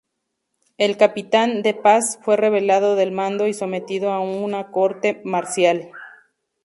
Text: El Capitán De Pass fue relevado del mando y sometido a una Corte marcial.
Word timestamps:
El 0.79 0.97
Capitán 0.97 1.61
De 1.61 1.75
Pass 1.75 2.17
fue 2.23 2.35
relevado 2.35 2.95
del 2.95 3.11
mando 3.11 3.45
y 3.45 3.53
sometido 3.53 4.11
a 4.11 4.19
una 4.19 4.71
Corte 4.71 5.21
marcial. 5.23 5.91